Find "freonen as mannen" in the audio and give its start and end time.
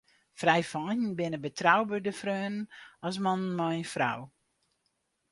2.21-3.55